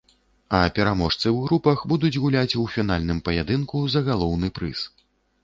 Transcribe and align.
А 0.59 0.61
пераможцы 0.77 1.21
ў 1.21 1.39
групах 1.49 1.83
будуць 1.91 2.11
гуляць 2.23 2.57
у 2.65 2.65
фінальным 2.77 3.21
паядынку 3.29 3.85
за 3.95 4.05
галоўны 4.11 4.53
прыз. 4.59 4.85